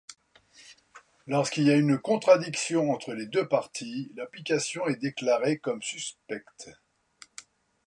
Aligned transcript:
Lorsqu'il 1.27 1.65
y 1.65 1.69
a 1.69 1.75
une 1.75 1.99
contradiction 1.99 2.89
entre 2.89 3.13
les 3.13 3.27
deux 3.27 3.47
parties, 3.47 4.11
l'application 4.15 4.87
est 4.87 4.95
déclarée 4.95 5.59
comme 5.59 5.83
suspecte. 5.83 6.71